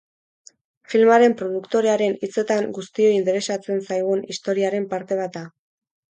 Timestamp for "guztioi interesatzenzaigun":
2.77-4.23